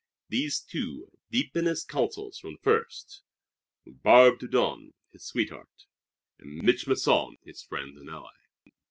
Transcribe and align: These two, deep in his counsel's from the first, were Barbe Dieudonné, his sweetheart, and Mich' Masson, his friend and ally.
These 0.29 0.61
two, 0.61 1.11
deep 1.29 1.55
in 1.55 1.65
his 1.65 1.83
counsel's 1.85 2.39
from 2.39 2.53
the 2.53 2.61
first, 2.63 3.21
were 3.85 3.91
Barbe 3.93 4.39
Dieudonné, 4.39 4.93
his 5.11 5.23
sweetheart, 5.23 5.85
and 6.39 6.63
Mich' 6.63 6.87
Masson, 6.87 7.37
his 7.45 7.61
friend 7.61 7.95
and 7.99 8.09
ally. 8.09 8.31